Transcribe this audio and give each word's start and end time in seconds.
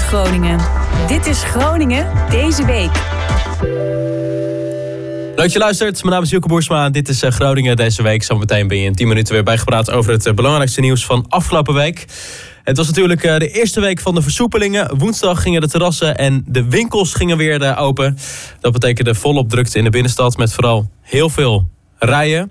Groningen. 0.00 0.60
Dit 1.06 1.26
is 1.26 1.42
Groningen 1.42 2.06
deze 2.30 2.64
week. 2.64 2.90
Leuk 5.26 5.36
dat 5.36 5.52
je 5.52 5.58
luistert. 5.58 6.02
Mijn 6.02 6.14
naam 6.14 6.22
is 6.22 6.30
Joke 6.30 6.48
Boersma. 6.48 6.90
Dit 6.90 7.08
is 7.08 7.22
eh, 7.22 7.30
Groningen 7.30 7.76
deze 7.76 8.02
week. 8.02 8.22
Zometeen 8.22 8.68
ben 8.68 8.78
je 8.78 8.84
in 8.84 8.94
10 8.94 9.08
minuten 9.08 9.34
weer 9.34 9.42
bijgepraat 9.42 9.90
over 9.90 10.12
het 10.12 10.26
eh, 10.26 10.34
belangrijkste 10.34 10.80
nieuws 10.80 11.04
van 11.06 11.26
afgelopen 11.28 11.74
week. 11.74 12.06
Het 12.64 12.76
was 12.76 12.86
natuurlijk 12.86 13.24
eh, 13.24 13.36
de 13.36 13.50
eerste 13.50 13.80
week 13.80 14.00
van 14.00 14.14
de 14.14 14.22
versoepelingen. 14.22 14.98
Woensdag 14.98 15.42
gingen 15.42 15.60
de 15.60 15.68
terrassen 15.68 16.16
en 16.16 16.44
de 16.46 16.68
winkels 16.68 17.14
gingen 17.14 17.36
weer 17.36 17.76
open. 17.76 18.18
Dat 18.60 18.72
betekende 18.72 19.14
volop 19.14 19.48
drukte 19.48 19.78
in 19.78 19.84
de 19.84 19.90
binnenstad 19.90 20.36
met 20.36 20.52
vooral 20.52 20.90
heel 21.00 21.28
veel 21.30 21.68
rijen. 21.98 22.50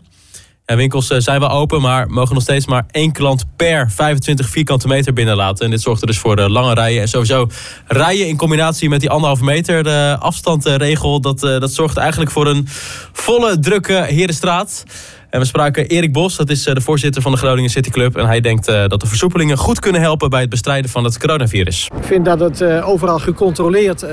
Winkels 0.75 1.09
eh, 1.09 1.19
zijn 1.19 1.39
wel 1.39 1.49
open, 1.49 1.81
maar 1.81 2.09
mogen 2.09 2.33
nog 2.33 2.43
steeds 2.43 2.65
maar 2.65 2.85
één 2.91 3.11
klant 3.11 3.45
per 3.55 3.91
25 3.91 4.49
vierkante 4.49 4.87
meter 4.87 5.13
binnenlaten. 5.13 5.65
En 5.65 5.71
dit 5.71 5.81
zorgt 5.81 6.01
er 6.01 6.07
dus 6.07 6.17
voor 6.17 6.35
de 6.35 6.49
lange 6.49 6.73
rijen. 6.73 7.01
En 7.01 7.07
sowieso 7.07 7.47
rijden 7.87 8.27
in 8.27 8.37
combinatie 8.37 8.89
met 8.89 8.99
die 8.99 9.09
anderhalve 9.09 9.43
meter 9.43 9.83
de 9.83 10.15
afstandregel. 10.19 11.21
Dat, 11.21 11.43
eh, 11.43 11.59
dat 11.59 11.71
zorgt 11.71 11.97
eigenlijk 11.97 12.31
voor 12.31 12.47
een 12.47 12.67
volle, 13.11 13.59
drukke 13.59 13.93
Herenstraat. 13.93 14.83
En 15.29 15.39
we 15.39 15.45
spraken 15.45 15.87
Erik 15.87 16.11
Bos, 16.11 16.35
dat 16.35 16.49
is 16.49 16.65
eh, 16.65 16.73
de 16.73 16.81
voorzitter 16.81 17.21
van 17.21 17.31
de 17.31 17.37
Groningen 17.37 17.69
City 17.69 17.89
Club. 17.89 18.17
En 18.17 18.25
hij 18.25 18.41
denkt 18.41 18.65
dat 18.65 18.99
de 18.99 19.07
versoepelingen 19.07 19.57
goed 19.57 19.79
kunnen 19.79 20.01
helpen 20.01 20.29
bij 20.29 20.41
het 20.41 20.49
bestrijden 20.49 20.89
van 20.89 21.03
het 21.03 21.19
coronavirus. 21.19 21.89
Ik 21.97 22.03
vind 22.03 22.25
dat 22.25 22.39
het 22.39 22.63
overal 22.63 23.19
gecontroleerd 23.19 24.05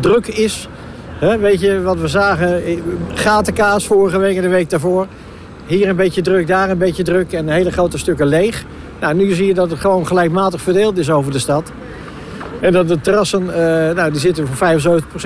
druk 0.00 0.26
is. 0.26 0.68
weet 1.40 1.60
je 1.60 1.82
wat 1.82 1.98
we 1.98 2.08
zagen? 2.08 2.62
Gatenkaas 3.14 3.86
vorige 3.86 4.18
week 4.18 4.36
en 4.36 4.42
de 4.42 4.48
week 4.48 4.70
daarvoor. 4.70 5.06
Hier 5.66 5.88
een 5.88 5.96
beetje 5.96 6.22
druk, 6.22 6.46
daar 6.46 6.70
een 6.70 6.78
beetje 6.78 7.02
druk 7.02 7.32
en 7.32 7.48
hele 7.48 7.72
grote 7.72 7.98
stukken 7.98 8.26
leeg. 8.26 8.64
Nou, 9.00 9.14
nu 9.14 9.32
zie 9.32 9.46
je 9.46 9.54
dat 9.54 9.70
het 9.70 9.80
gewoon 9.80 10.06
gelijkmatig 10.06 10.60
verdeeld 10.60 10.98
is 10.98 11.10
over 11.10 11.32
de 11.32 11.38
stad. 11.38 11.72
En 12.60 12.72
dat 12.72 12.88
de 12.88 13.00
terrassen, 13.00 13.42
uh, 13.42 13.54
nou, 13.94 14.10
die 14.10 14.20
zitten 14.20 14.46
voor 14.46 14.68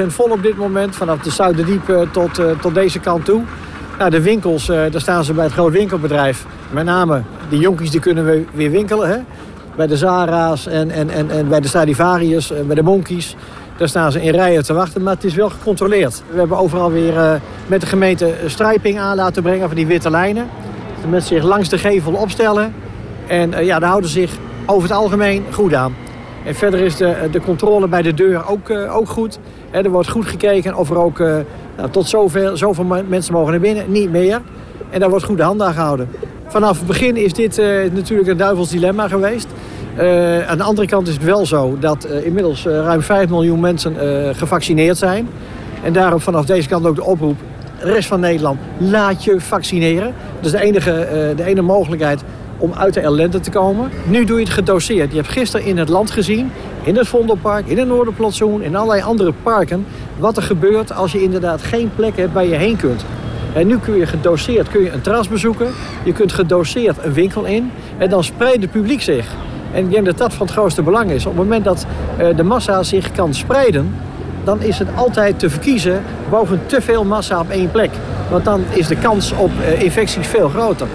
75% 0.05 0.07
vol 0.07 0.31
op 0.31 0.43
dit 0.43 0.57
moment. 0.57 0.97
Vanaf 0.97 1.19
de 1.19 1.31
Zuiderdiep 1.31 1.89
uh, 1.89 2.01
tot, 2.11 2.39
uh, 2.39 2.51
tot 2.61 2.75
deze 2.75 2.99
kant 2.99 3.25
toe. 3.25 3.43
Nou, 3.99 4.11
de 4.11 4.23
winkels, 4.23 4.67
daar 4.67 5.01
staan 5.01 5.25
ze 5.25 5.33
bij 5.33 5.45
het 5.45 5.53
groot 5.53 5.73
winkelbedrijf. 5.73 6.47
Met 6.71 6.85
name 6.85 7.23
de 7.49 7.59
jonkies 7.59 7.91
die 7.91 8.01
kunnen 8.01 8.25
we 8.25 8.45
weer 8.53 8.71
winkelen. 8.71 9.09
Hè? 9.09 9.17
Bij 9.77 9.87
de 9.87 9.97
Zara's 9.97 10.67
en, 10.67 10.91
en, 10.91 11.11
en, 11.11 11.31
en 11.31 11.49
bij 11.49 11.61
de 11.61 11.69
Stradivarius, 11.69 12.53
bij 12.67 12.75
de 12.75 12.83
Monkeys. 12.83 13.37
Daar 13.81 13.89
staan 13.89 14.13
ze 14.13 14.23
in 14.23 14.33
rijen 14.33 14.65
te 14.65 14.73
wachten, 14.73 15.03
maar 15.03 15.15
het 15.15 15.25
is 15.25 15.35
wel 15.35 15.51
gecontroleerd. 15.51 16.23
We 16.31 16.39
hebben 16.39 16.59
overal 16.59 16.91
weer 16.91 17.15
uh, 17.15 17.33
met 17.67 17.81
de 17.81 17.87
gemeente 17.87 18.35
strijping 18.47 18.99
aan 18.99 19.17
laten 19.17 19.43
brengen 19.43 19.67
van 19.67 19.77
die 19.77 19.87
witte 19.87 20.11
lijnen. 20.11 20.49
Dat 20.95 21.03
de 21.03 21.09
mensen 21.09 21.37
zich 21.37 21.45
langs 21.45 21.69
de 21.69 21.79
gevel 21.79 22.13
opstellen. 22.13 22.75
En 23.27 23.51
uh, 23.51 23.65
ja, 23.65 23.79
daar 23.79 23.89
houden 23.89 24.11
ze 24.11 24.21
zich 24.21 24.33
over 24.67 24.83
het 24.83 24.99
algemeen 24.99 25.45
goed 25.53 25.75
aan. 25.75 25.95
En 26.45 26.55
verder 26.55 26.81
is 26.81 26.97
de, 26.97 27.29
de 27.31 27.41
controle 27.41 27.89
bij 27.89 28.03
de 28.03 28.15
deur 28.15 28.49
ook, 28.49 28.69
uh, 28.69 28.97
ook 28.97 29.09
goed. 29.09 29.39
er 29.71 29.91
wordt 29.91 30.11
goed 30.11 30.27
gekeken 30.27 30.75
of 30.75 30.91
er 30.91 30.99
ook 30.99 31.19
nou, 31.19 31.91
tot 31.91 32.09
zoveel, 32.09 32.57
zoveel 32.57 32.85
mensen 33.09 33.33
mogen 33.33 33.51
naar 33.51 33.61
binnen. 33.61 33.93
Niet 33.93 34.11
meer. 34.11 34.41
En 34.91 35.01
daar 35.01 35.11
wordt 35.11 35.25
goed 35.25 35.37
de 35.37 35.43
hand 35.43 35.63
aan 35.63 35.75
gehouden. 35.75 36.09
Vanaf 36.47 36.79
het 36.79 36.87
begin 36.87 37.17
is 37.17 37.33
dit 37.33 37.57
natuurlijk 37.93 38.29
een 38.29 38.37
duivels 38.37 38.69
dilemma 38.69 39.09
geweest. 39.09 39.49
Uh, 40.01 40.49
aan 40.49 40.59
de 40.59 40.65
andere 40.65 40.87
kant 40.87 41.09
is 41.09 41.15
het 41.15 41.25
wel 41.25 41.47
zo 41.47 41.77
dat 41.81 42.07
uh, 42.07 42.27
inmiddels 42.27 42.67
uh, 42.67 42.73
ruim 42.73 43.03
5 43.03 43.29
miljoen 43.29 43.61
mensen 43.61 43.95
gevaccineerd 44.37 44.97
zijn. 44.97 45.29
En 45.83 45.93
daarom 45.93 46.21
vanaf 46.21 46.45
deze 46.45 46.69
kant 46.69 46.87
ook 46.87 46.95
de 46.95 47.05
oproep, 47.05 47.39
de 47.81 47.93
rest 47.93 48.09
van 48.09 48.21
Nederland, 48.21 48.59
laat 48.79 49.25
je 49.25 49.41
vaccineren. 49.41 50.15
Dat 50.37 50.45
is 50.45 50.51
de 50.51 50.61
enige, 50.61 51.33
de 51.37 51.45
enige 51.45 51.63
mogelijkheid 51.63 52.23
om 52.59 52.73
uit 52.75 52.95
de 52.95 53.01
ellende 53.01 53.41
te 53.41 53.51
komen. 53.51 53.91
Nu 54.07 54.25
doe 54.25 54.39
je 54.39 54.45
het 54.45 54.53
gedoseerd. 54.53 55.11
Je 55.11 55.17
hebt 55.17 55.29
gisteren 55.29 55.67
in 55.67 55.79
het 55.79 55.89
land 55.89 56.11
gezien, 56.11 56.51
in 56.83 56.97
het 56.97 57.09
Vondelpark, 57.09 57.67
in 57.67 57.79
het 57.79 57.89
Noorderplantsoen, 57.89 58.63
in 58.63 58.77
allerlei 58.77 59.03
andere 59.03 59.33
parken, 59.43 59.87
wat 60.19 60.37
er 60.37 60.43
gebeurt 60.43 60.93
als 60.93 61.13
je 61.13 61.23
inderdaad 61.23 61.63
geen 61.63 61.91
plek 61.95 62.17
hebt 62.17 62.33
waar 62.33 62.47
je 62.47 62.55
heen 62.55 62.77
kunt. 62.77 63.05
En 63.53 63.67
nu 63.67 63.79
kun 63.79 63.97
je 63.97 64.07
gedoseerd 64.07 64.69
kun 64.69 64.83
je 64.83 64.91
een 64.91 65.01
terras 65.01 65.29
bezoeken, 65.29 65.73
je 66.05 66.13
kunt 66.13 66.33
gedoseerd 66.33 67.05
een 67.05 67.13
winkel 67.13 67.45
in 67.45 67.71
en 67.99 68.11
dan 68.11 68.25
spreidt 68.25 68.63
het 68.63 68.71
publiek 68.71 69.03
zich. 69.03 69.27
En 69.73 69.85
ik 69.85 69.91
denk 69.91 70.07
dat 70.07 70.19
dat 70.19 70.35
van 70.35 70.47
het 70.47 70.55
grootste 70.55 70.83
belang 70.83 71.11
is. 71.11 71.27
Op 71.27 71.33
het 71.33 71.43
moment 71.43 71.65
dat 71.65 71.87
uh, 72.21 72.37
de 72.37 72.43
massa 72.43 72.83
zich 72.83 73.13
kan 73.13 73.35
spreiden, 73.35 73.95
dan 74.45 74.63
is 74.63 74.79
het 74.79 74.89
altijd 74.95 75.39
te 75.39 75.51
verkiezen 75.51 76.03
boven 76.31 76.61
te 76.67 76.81
veel 76.81 77.05
massa 77.05 77.41
op 77.41 77.51
één 77.51 77.71
plek. 77.71 77.91
Want 78.31 78.45
dan 78.45 78.65
is 78.71 78.87
de 78.87 78.97
kans 78.97 79.33
op 79.33 79.51
uh, 79.61 79.83
infecties 79.83 80.27
veel 80.27 80.49
groter. 80.49 80.87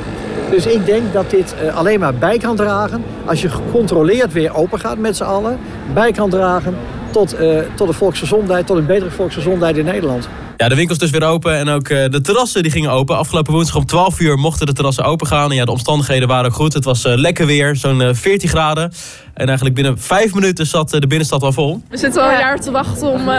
Dus 0.51 0.65
ik 0.65 0.85
denk 0.85 1.13
dat 1.13 1.29
dit 1.29 1.55
uh, 1.63 1.77
alleen 1.77 1.99
maar 1.99 2.13
bij 2.13 2.37
kan 2.37 2.55
dragen, 2.55 3.03
als 3.25 3.41
je 3.41 3.49
gecontroleerd 3.49 4.33
weer 4.33 4.55
open 4.55 4.79
gaat 4.79 4.97
met 4.97 5.15
z'n 5.15 5.23
allen, 5.23 5.57
bij 5.93 6.11
kan 6.11 6.29
dragen 6.29 6.75
tot, 7.11 7.35
tot 7.75 7.87
de 7.87 7.93
volksgezondheid, 7.93 8.67
tot 8.67 8.77
een 8.77 8.85
betere 8.85 9.11
volksgezondheid 9.11 9.77
in 9.77 9.85
Nederland. 9.85 10.27
Ja, 10.57 10.69
de 10.69 10.75
winkels 10.75 10.97
dus 10.97 11.09
weer 11.09 11.23
open 11.23 11.55
en 11.57 11.69
ook 11.69 11.89
uh, 11.89 12.05
de 12.09 12.21
terrassen 12.21 12.63
die 12.63 12.71
gingen 12.71 12.91
open. 12.91 13.17
Afgelopen 13.17 13.53
woensdag 13.53 13.75
om 13.75 13.85
12 13.85 14.19
uur 14.19 14.37
mochten 14.37 14.65
de 14.65 14.73
terrassen 14.73 15.03
open 15.03 15.27
gaan. 15.27 15.49
En 15.49 15.55
ja, 15.55 15.65
de 15.65 15.71
omstandigheden 15.71 16.27
waren 16.27 16.45
ook 16.45 16.55
goed. 16.55 16.73
Het 16.73 16.85
was 16.85 17.05
uh, 17.05 17.13
lekker 17.15 17.45
weer, 17.45 17.75
zo'n 17.75 18.01
uh, 18.01 18.09
14 18.13 18.49
graden. 18.49 18.91
En 19.33 19.45
eigenlijk 19.45 19.75
binnen 19.75 19.99
5 19.99 20.33
minuten 20.33 20.65
zat 20.65 20.89
de 20.89 21.07
binnenstad 21.07 21.41
wel 21.41 21.51
vol. 21.51 21.81
We 21.89 21.97
zitten 21.97 22.21
al 22.21 22.31
een 22.31 22.39
jaar 22.39 22.59
te 22.59 22.71
wachten 22.71 23.07
om 23.07 23.29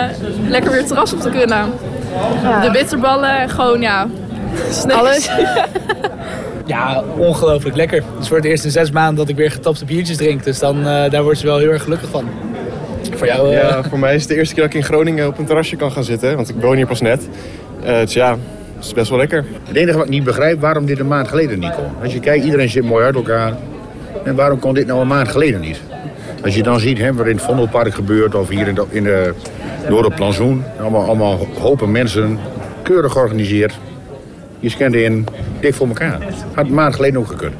lekker 0.49 0.71
weer 0.71 0.87
terras 0.87 1.13
op 1.13 1.21
te 1.21 1.31
kunnen. 1.31 1.73
Ja. 2.43 2.61
De 2.61 2.71
bitterballen, 2.71 3.51
gewoon 3.51 3.81
ja, 3.81 4.09
alles. 4.89 5.29
Ja, 6.67 7.03
ongelooflijk 7.17 7.77
lekker. 7.77 7.97
Het 7.97 8.23
is 8.23 8.29
voor 8.29 8.37
het 8.37 8.47
eerst 8.47 8.65
in 8.65 8.71
zes 8.71 8.91
maanden 8.91 9.17
dat 9.17 9.29
ik 9.29 9.37
weer 9.37 9.51
getapte 9.51 9.85
biertjes 9.85 10.17
drink. 10.17 10.45
Dus 10.45 10.59
dan, 10.59 10.83
daar 10.83 11.23
word 11.23 11.41
je 11.41 11.47
wel 11.47 11.59
heel 11.59 11.71
erg 11.71 11.83
gelukkig 11.83 12.11
van. 12.11 12.29
Voor 13.15 13.27
jou? 13.27 13.51
Ja, 13.51 13.77
eh, 13.77 13.85
voor 13.89 13.99
mij 13.99 14.15
is 14.15 14.21
het 14.21 14.31
de 14.31 14.37
eerste 14.37 14.55
keer 14.55 14.63
dat 14.63 14.73
ik 14.73 14.79
in 14.79 14.87
Groningen 14.87 15.27
op 15.27 15.39
een 15.39 15.45
terrasje 15.45 15.77
kan 15.77 15.93
gaan 15.93 16.05
zitten. 16.05 16.37
Want 16.37 16.49
ik 16.49 16.55
woon 16.61 16.77
hier 16.77 16.87
pas 16.87 17.01
net. 17.01 17.29
Uh, 17.85 18.01
dus 18.01 18.13
ja, 18.13 18.31
het 18.77 18.85
is 18.85 18.93
best 18.93 19.09
wel 19.09 19.19
lekker. 19.19 19.45
Het 19.65 19.77
enige 19.77 19.97
wat 19.97 20.07
ik 20.07 20.13
niet 20.13 20.25
begrijp, 20.25 20.61
waarom 20.61 20.87
dit 20.87 20.99
een 20.99 21.07
maand 21.07 21.29
geleden 21.29 21.59
niet 21.59 21.75
kon. 21.75 22.03
Als 22.03 22.13
je 22.13 22.21
kijkt, 22.21 22.45
iedereen 22.45 22.69
zit 22.69 22.85
mooi 22.85 23.05
uit 23.05 23.15
elkaar. 23.15 23.53
En 24.25 24.35
waarom 24.35 24.59
kon 24.59 24.75
dit 24.75 24.87
nou 24.87 25.01
een 25.01 25.07
maand 25.07 25.29
geleden 25.29 25.61
niet? 25.61 25.81
Als 26.45 26.55
je 26.55 26.63
dan 26.63 26.81
ziet 26.81 26.99
hè, 26.99 27.15
wat 27.15 27.27
in 27.27 27.35
het 27.37 27.45
Vondelpark 27.45 27.95
gebeurt 27.95 28.35
of 28.35 28.49
hier 28.49 28.69
in 28.69 28.75
de, 28.75 28.85
in 28.91 29.03
de 29.03 29.35
Noorderplantsoen. 29.89 30.65
Allemaal, 30.81 31.05
allemaal 31.05 31.49
hopen 31.59 31.91
mensen, 31.91 32.39
keurig 32.83 33.13
georganiseerd. 33.13 33.79
Je 34.61 34.69
scant 34.69 34.95
in, 34.95 35.27
dik 35.61 35.75
voor 35.75 35.87
elkaar. 35.87 36.19
Had 36.55 36.67
een 36.67 36.75
maand 36.75 36.95
geleden 36.95 37.21
ook 37.21 37.27
gekund. 37.27 37.55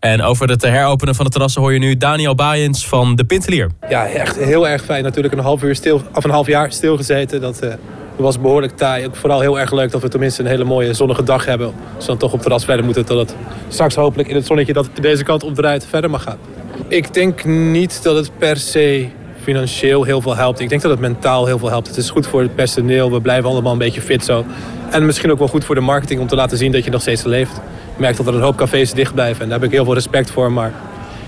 En 0.00 0.22
over 0.22 0.48
het 0.48 0.62
heropenen 0.62 1.14
van 1.14 1.24
de 1.24 1.30
terrassen 1.30 1.60
hoor 1.60 1.72
je 1.72 1.78
nu 1.78 1.96
Daniel 1.96 2.34
Baaiens 2.34 2.86
van 2.86 3.16
de 3.16 3.24
Pintelier. 3.24 3.70
Ja, 3.88 4.06
echt 4.06 4.36
heel 4.36 4.68
erg 4.68 4.84
fijn. 4.84 5.02
Natuurlijk 5.02 5.34
een 5.34 5.40
half 5.40 5.62
uur 5.62 5.74
stil, 5.74 6.02
of 6.14 6.24
een 6.24 6.30
half 6.30 6.46
jaar 6.46 6.72
stilgezeten. 6.72 7.40
Dat 7.40 7.64
uh, 7.64 7.72
was 8.16 8.40
behoorlijk 8.40 8.76
taai. 8.76 9.08
Vooral 9.12 9.40
heel 9.40 9.58
erg 9.58 9.72
leuk 9.72 9.90
dat 9.90 10.02
we 10.02 10.08
tenminste 10.08 10.42
een 10.42 10.48
hele 10.48 10.64
mooie 10.64 10.94
zonnige 10.94 11.22
dag 11.22 11.44
hebben. 11.44 11.66
Als 11.66 12.04
we 12.04 12.10
dan 12.10 12.16
toch 12.16 12.28
op 12.28 12.34
het 12.34 12.42
terras 12.42 12.64
verder 12.64 12.84
moeten. 12.84 13.04
Totdat 13.04 13.34
straks 13.68 13.94
hopelijk 13.94 14.28
in 14.28 14.34
het 14.34 14.46
zonnetje 14.46 14.72
dat 14.72 14.88
het 14.92 15.02
deze 15.02 15.24
kant 15.24 15.44
omdraait 15.44 15.86
verder 15.86 16.10
mag 16.10 16.22
gaan. 16.22 16.38
Ik 16.88 17.14
denk 17.14 17.44
niet 17.44 18.02
dat 18.02 18.16
het 18.16 18.30
per 18.38 18.56
se 18.56 19.08
financieel 19.42 20.04
heel 20.04 20.20
veel 20.20 20.36
helpt. 20.36 20.60
Ik 20.60 20.68
denk 20.68 20.82
dat 20.82 20.90
het 20.90 21.00
mentaal 21.00 21.46
heel 21.46 21.58
veel 21.58 21.70
helpt. 21.70 21.86
Het 21.86 21.96
is 21.96 22.10
goed 22.10 22.26
voor 22.26 22.42
het 22.42 22.54
personeel. 22.54 23.12
We 23.12 23.20
blijven 23.20 23.50
allemaal 23.50 23.72
een 23.72 23.78
beetje 23.78 24.00
fit 24.00 24.24
zo. 24.24 24.44
En 24.90 25.06
misschien 25.06 25.30
ook 25.30 25.38
wel 25.38 25.48
goed 25.48 25.64
voor 25.64 25.74
de 25.74 25.80
marketing 25.80 26.20
om 26.20 26.26
te 26.26 26.36
laten 26.36 26.58
zien 26.58 26.72
dat 26.72 26.84
je 26.84 26.90
nog 26.90 27.00
steeds 27.00 27.22
leeft 27.22 27.60
merk 28.00 28.16
dat 28.16 28.26
er 28.26 28.34
een 28.34 28.40
hoop 28.40 28.56
cafés 28.56 28.92
dicht 28.92 29.14
blijven. 29.14 29.42
En 29.42 29.48
daar 29.48 29.58
heb 29.58 29.68
ik 29.68 29.74
heel 29.74 29.84
veel 29.84 29.94
respect 29.94 30.30
voor. 30.30 30.52
Maar 30.52 30.72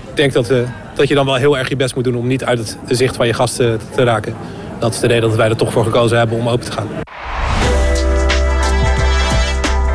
ik 0.09 0.15
denk 0.15 0.33
dat, 0.33 0.51
uh, 0.51 0.57
dat 0.95 1.07
je 1.07 1.15
dan 1.15 1.25
wel 1.25 1.35
heel 1.35 1.57
erg 1.57 1.69
je 1.69 1.75
best 1.75 1.95
moet 1.95 2.03
doen 2.03 2.15
om 2.15 2.27
niet 2.27 2.43
uit 2.43 2.57
het 2.57 2.77
zicht 2.87 3.15
van 3.15 3.27
je 3.27 3.33
gasten 3.33 3.79
te 3.95 4.03
raken. 4.03 4.35
Dat 4.79 4.93
is 4.93 4.99
de 4.99 5.07
reden 5.07 5.29
dat 5.29 5.37
wij 5.37 5.49
er 5.49 5.55
toch 5.55 5.71
voor 5.71 5.83
gekozen 5.83 6.17
hebben 6.17 6.37
om 6.37 6.49
open 6.49 6.65
te 6.65 6.71
gaan. 6.71 6.87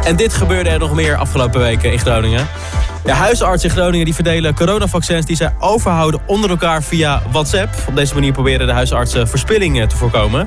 En 0.08 0.16
dit 0.16 0.34
gebeurde 0.34 0.70
er 0.70 0.78
nog 0.78 0.94
meer 0.94 1.16
afgelopen 1.16 1.60
weken 1.60 1.92
in 1.92 1.98
Groningen. 1.98 2.46
De 3.04 3.12
huisartsen 3.12 3.68
in 3.68 3.76
Groningen 3.76 4.04
die 4.04 4.14
verdelen 4.14 4.54
coronavaccins 4.54 5.26
die 5.26 5.36
zij 5.36 5.54
overhouden 5.58 6.20
onder 6.26 6.50
elkaar 6.50 6.82
via 6.82 7.22
WhatsApp. 7.30 7.74
Op 7.88 7.96
deze 7.96 8.14
manier 8.14 8.32
proberen 8.32 8.66
de 8.66 8.72
huisartsen 8.72 9.28
verspilling 9.28 9.88
te 9.88 9.96
voorkomen. 9.96 10.46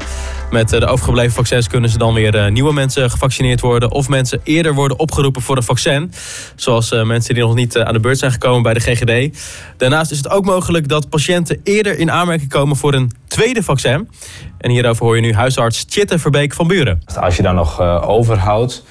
Met 0.52 0.74
eh, 0.74 0.80
de 0.80 0.86
overgebleven 0.86 1.32
vaccins 1.32 1.68
kunnen 1.68 1.90
ze 1.90 1.98
dan 1.98 2.14
weer 2.14 2.36
eh, 2.36 2.52
nieuwe 2.52 2.74
mensen 2.74 3.10
gevaccineerd 3.10 3.60
worden. 3.60 3.92
Of 3.92 4.08
mensen 4.08 4.42
eerder 4.44 4.74
worden 4.74 5.00
opgeroepen 5.00 5.42
voor 5.42 5.58
een 5.58 5.64
vaccin. 5.64 6.12
Zoals 6.56 6.92
eh, 6.92 7.04
mensen 7.04 7.34
die 7.34 7.44
nog 7.44 7.56
niet 7.56 7.78
aan 7.78 7.94
de 7.94 8.00
beurt 8.00 8.18
zijn 8.18 8.32
gekomen 8.32 8.64
bij 8.64 8.74
de 8.74 8.80
GGD. 8.80 9.38
Daarnaast 9.78 10.12
is 10.12 10.18
het 10.18 10.30
ook 10.30 10.46
mogelijk 10.46 10.88
dat 10.88 11.10
patiënten 11.10 11.60
eerder 11.64 12.00
in 12.00 12.12
aanmerking 12.12 12.50
komen 12.50 12.76
voor 12.76 12.94
een 12.94 13.12
tweede 13.28 13.64
vaccin. 13.64 14.10
En 14.58 14.72
hierover 14.72 15.06
hoor 15.06 15.16
je 15.16 15.22
nu 15.22 15.34
huisarts 15.34 15.86
Chitte 15.90 16.20
Verbeek 16.20 16.54
van 16.54 16.68
Buren. 16.68 17.02
Als 17.20 17.36
je 17.36 17.44
dan 17.44 17.56
nog 17.56 17.82
overhoudt 18.02 18.84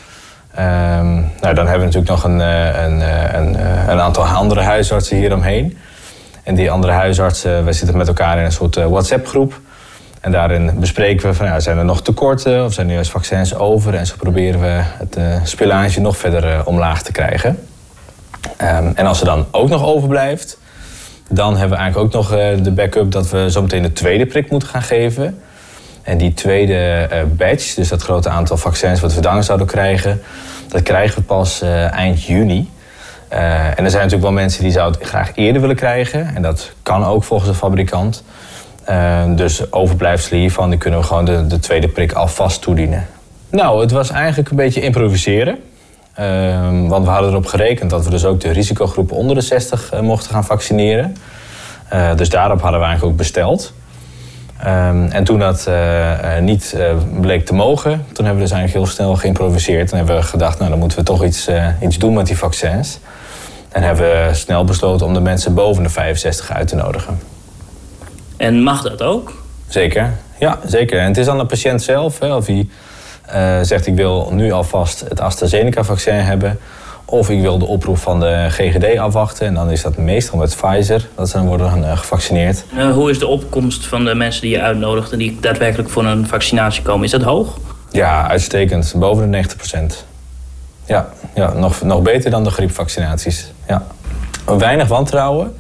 Ehm, 0.55 1.15
nou, 1.41 1.55
dan 1.55 1.67
hebben 1.67 1.89
we 1.89 1.95
natuurlijk 1.95 2.09
nog 2.09 2.25
een, 2.25 2.41
eh, 2.41 2.85
een, 2.85 3.03
eh, 3.03 3.35
eh, 3.35 3.89
een, 3.89 4.01
aantal 4.01 4.25
andere 4.25 4.61
huisartsen 4.61 5.17
hieromheen. 5.17 5.79
En 6.43 6.55
die 6.55 6.71
andere 6.71 6.93
huisartsen, 6.93 7.65
wij 7.65 7.73
zitten 7.73 7.97
met 7.97 8.09
elkaar 8.09 8.39
in 8.39 8.45
een 8.45 8.53
soort 8.53 8.75
WhatsApp-groep. 8.75 9.61
En 10.21 10.33
daarin 10.33 10.81
bespreken 10.81 11.29
we 11.29 11.35
van, 11.35 11.47
ja, 11.47 11.61
zijn 11.61 11.79
er 11.79 11.85
nog 11.85 12.03
tekorten 12.03 12.65
of 12.65 12.73
zijn 12.73 12.89
er 12.89 12.95
juist 12.95 13.11
vaccins 13.11 13.55
over? 13.55 13.95
En 13.95 14.07
zo 14.07 14.15
proberen 14.19 14.61
we 14.61 14.81
het 14.83 15.17
uh, 15.19 15.25
spillage 15.45 16.01
nog 16.01 16.17
verder 16.17 16.67
omlaag 16.67 17.03
te 17.03 17.13
krijgen. 17.13 17.67
Ehm, 18.57 18.93
en 18.95 19.07
als 19.07 19.21
er 19.21 19.27
dan 19.27 19.47
ook 19.51 19.69
nog 19.69 19.85
overblijft, 19.85 20.59
Dan 21.33 21.57
hebben 21.57 21.79
we 21.79 21.83
eigenlijk 21.83 22.15
ook 22.17 22.23
nog 22.23 22.29
de 22.63 22.71
backup 22.71 23.11
dat 23.13 23.31
we 23.31 23.51
zometeen 23.51 23.83
de 23.83 23.93
tweede 23.93 24.27
prik 24.27 24.51
moeten 24.51 24.69
gaan 24.69 24.83
geven. 24.83 25.41
En 26.03 26.19
die 26.19 26.35
tweede 26.35 27.09
batch, 27.37 27.75
dus 27.75 27.89
dat 27.89 28.03
grote 28.03 28.29
aantal 28.29 28.57
vaccins 28.57 29.01
wat 29.01 29.15
we 29.15 29.21
dan 29.21 29.45
zouden 29.45 29.67
krijgen, 29.67 30.23
dat 30.69 30.83
krijgen 30.83 31.19
we 31.19 31.23
pas 31.23 31.63
eind 31.91 32.23
juni. 32.23 32.71
en 33.29 33.39
er 33.85 33.91
zijn 33.91 33.93
natuurlijk 33.93 34.23
wel 34.23 34.33
mensen 34.33 34.63
die 34.63 34.73
zouden 34.73 35.01
het 35.01 35.09
graag 35.09 35.31
eerder 35.35 35.61
willen 35.61 35.77
krijgen. 35.77 36.35
En 36.35 36.43
dat 36.43 36.73
kan 36.83 37.05
ook 37.05 37.25
volgens 37.25 37.51
de 37.51 37.57
fabrikant. 37.57 38.25
dus 39.37 39.73
overblijfselen 39.73 40.41
hiervan 40.41 40.71
die 40.71 40.79
kunnen 40.79 41.01
we 41.01 41.07
gewoon 41.07 41.25
de, 41.25 41.47
de 41.47 41.59
tweede 41.59 41.89
prik 41.89 42.13
alvast 42.13 42.63
toedienen. 42.63 43.07
Nou, 43.51 43.81
het 43.81 43.91
was 43.91 44.11
eigenlijk 44.11 44.51
een 44.51 44.57
beetje 44.57 44.81
improviseren. 44.81 45.59
Ehm, 46.15 46.87
want 46.87 47.05
we 47.05 47.11
hadden 47.11 47.31
erop 47.31 47.47
gerekend 47.47 47.91
dat 47.91 48.05
we 48.05 48.11
dus 48.11 48.25
ook 48.25 48.41
de 48.41 48.51
risicogroepen 48.51 49.17
onder 49.17 49.35
de 49.35 49.41
60 49.41 49.93
uh, 49.95 50.01
mochten 50.01 50.31
gaan 50.31 50.45
vaccineren. 50.45 51.17
Dus 52.17 52.29
daarop 52.29 52.61
hadden 52.61 52.81
we 52.81 52.87
eigenlijk 52.87 53.13
ook 53.13 53.19
besteld. 53.19 53.73
Um, 54.67 55.11
en 55.11 55.25
toen 55.25 55.39
dat 55.39 55.67
uh, 55.69 56.39
niet 56.41 56.77
bleek 57.21 57.47
te 57.47 57.55
mogen, 57.55 58.05
toen 58.13 58.25
hebben 58.25 58.43
we 58.43 58.49
dus 58.49 58.59
eigenlijk 58.59 58.73
heel 58.73 58.95
snel 58.95 59.17
geïmproviseerd. 59.17 59.89
Toen 59.89 59.99
hebben 59.99 60.17
we 60.17 60.23
gedacht, 60.23 60.59
nou 60.59 60.71
dan 60.71 60.79
moeten 60.79 60.99
we 60.99 61.05
toch 61.05 61.25
iets, 61.25 61.49
iets 61.81 61.99
doen 61.99 62.15
met 62.15 62.27
die 62.27 62.39
vaccins. 62.39 62.99
En 63.73 63.83
hebben 63.83 64.05
we 64.05 64.29
snel 64.33 64.65
besloten 64.65 65.07
om 65.07 65.15
de 65.15 65.21
mensen 65.21 65.55
boven 65.55 65.83
de 65.83 65.89
65 65.89 66.53
uit 66.53 66.69
te 66.69 66.77
nodigen. 66.77 67.21
En 68.37 68.63
mag 68.63 68.83
dat 68.83 69.03
ook? 69.03 69.33
Zeker, 69.69 70.13
ja 70.39 70.59
zeker. 70.67 70.99
En 70.99 71.07
het 71.07 71.17
is 71.17 71.29
aan 71.29 71.39
de 71.39 71.47
patiënt 71.47 71.83
zelf 71.83 72.19
hè, 72.19 72.35
of 72.35 72.47
hij 72.47 72.69
zegt 73.65 73.87
ik 73.87 73.95
wil 73.95 74.29
nu 74.33 74.53
alvast 74.53 75.01
het 75.09 75.21
AstraZeneca-vaccin 75.21 76.15
hebben. 76.15 76.59
Of 77.11 77.31
ik 77.31 77.41
wil 77.41 77.59
de 77.59 77.65
oproep 77.65 77.99
van 77.99 78.21
de 78.21 78.47
GGD 78.49 78.99
afwachten. 78.99 79.47
En 79.47 79.55
dan 79.55 79.71
is 79.71 79.83
dat 79.83 79.97
meestal 79.97 80.39
met 80.39 80.57
Pfizer 80.57 81.09
dat 81.15 81.29
ze 81.29 81.37
dan 81.37 81.47
worden 81.47 81.79
uh, 81.79 81.99
gevaccineerd. 81.99 82.65
Uh, 82.77 82.93
hoe 82.93 83.11
is 83.11 83.19
de 83.19 83.27
opkomst 83.27 83.87
van 83.87 84.05
de 84.05 84.15
mensen 84.15 84.43
die 84.43 84.51
je 84.51 84.61
uitnodigt 84.61 85.13
en 85.13 85.19
die 85.19 85.39
daadwerkelijk 85.41 85.91
voor 85.91 86.05
een 86.05 86.27
vaccinatie 86.27 86.83
komen? 86.83 87.05
Is 87.05 87.11
dat 87.11 87.23
hoog? 87.23 87.59
Ja, 87.91 88.29
uitstekend. 88.29 88.95
Boven 88.97 89.23
de 89.23 89.29
90 89.29 89.57
procent. 89.57 90.05
Ja, 90.87 91.09
ja 91.35 91.53
nog, 91.53 91.83
nog 91.83 92.03
beter 92.03 92.31
dan 92.31 92.45
de 92.45 92.51
griepvaccinaties. 92.51 93.53
Ja. 93.69 93.87
Weinig 94.59 94.89
wantrouwen. 94.89 95.55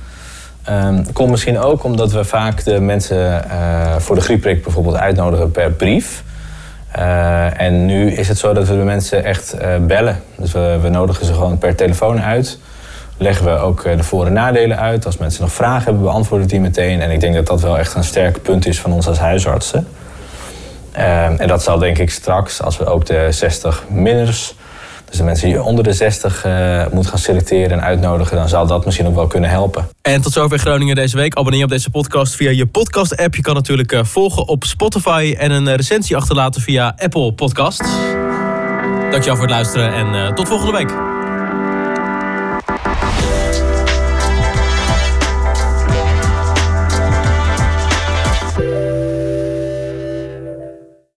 Um, 0.69 1.13
komt 1.13 1.31
misschien 1.31 1.59
ook 1.59 1.85
omdat 1.85 2.13
we 2.13 2.25
vaak 2.25 2.65
de 2.65 2.81
mensen 2.81 3.45
voor 3.99 4.15
de 4.15 4.21
griepprik 4.21 4.63
bijvoorbeeld 4.63 4.97
uitnodigen 4.97 5.51
per 5.51 5.71
brief. 5.71 6.23
Uh, 6.99 7.61
en 7.61 7.87
nu 7.87 8.13
is 8.13 8.29
het 8.29 8.39
zo 8.39 8.53
dat 8.53 8.69
we 8.69 8.77
de 8.77 8.83
mensen 8.83 9.25
echt 9.25 9.55
uh, 9.55 9.77
bellen. 9.77 10.23
Dus 10.37 10.53
we, 10.53 10.79
we, 10.83 10.89
nodigen 10.89 11.27
ze 11.27 11.33
gewoon 11.33 11.59
per 11.59 11.75
telefoon 11.75 12.21
uit. 12.21 12.59
Leggen 13.17 13.45
we 13.45 13.51
ook 13.51 13.85
uh, 13.85 13.97
de 13.97 14.03
voor- 14.03 14.27
en 14.27 14.33
nadelen 14.33 14.79
uit. 14.79 15.07
Als 15.07 15.17
mensen 15.17 15.43
nog 15.43 15.53
vragen 15.53 15.85
hebben, 15.85 16.03
beantwoorden 16.03 16.49
die 16.49 16.61
meteen. 16.61 17.01
En 17.01 17.11
ik 17.11 17.21
denk 17.21 17.35
dat 17.35 17.47
dat 17.47 17.61
wel 17.61 17.79
echt 17.79 17.95
een 17.95 18.05
sterk 18.05 18.43
punt 18.43 18.67
is 18.67 18.81
van 18.81 18.93
ons 18.93 19.07
als 19.07 19.19
huisartsen. 19.19 19.87
en 20.93 21.49
dat 21.49 21.63
zal 21.63 21.79
denk 21.79 21.99
ik 21.99 22.11
straks, 22.11 22.63
als 22.63 22.79
we 22.79 22.87
ook 22.87 23.07
de 23.07 23.27
60 23.31 23.85
minners 23.89 24.55
dus 25.11 25.19
de 25.19 25.25
mensen 25.25 25.49
die 25.49 25.63
onder 25.63 25.85
de 25.85 25.93
60 25.93 26.47
uh, 26.47 26.87
moet 26.93 27.07
gaan 27.07 27.19
selecteren 27.19 27.71
en 27.71 27.83
uitnodigen, 27.83 28.37
dan 28.37 28.49
zal 28.49 28.67
dat 28.67 28.85
misschien 28.85 29.07
ook 29.07 29.15
wel 29.15 29.27
kunnen 29.27 29.51
helpen. 29.51 29.89
En 30.03 30.21
tot 30.21 30.33
zover 30.33 30.59
Groningen 30.59 30.95
deze 30.95 31.17
week. 31.17 31.35
Abonneer 31.35 31.65
op 31.65 31.71
deze 31.71 31.91
podcast 31.91 32.35
via 32.35 32.51
je 32.51 32.67
podcast-app. 32.67 33.35
Je 33.35 33.43
kan 33.43 33.55
natuurlijk 33.55 33.93
uh, 33.93 34.05
volgen 34.05 34.49
op 34.49 34.65
Spotify 34.65 35.35
en 35.39 35.51
een 35.51 35.77
recensie 35.77 36.17
achterlaten 36.17 36.63
via 36.63 36.95
Apple 36.97 37.33
Podcasts. 37.33 37.89
Dankjewel 39.11 39.37
voor 39.37 39.47
het 39.47 39.55
luisteren 39.55 39.93
en 39.93 40.35
tot 40.35 40.49
volgende 40.49 40.73
week. 40.73 41.20